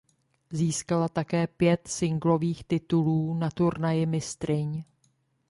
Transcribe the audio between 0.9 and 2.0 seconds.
také pět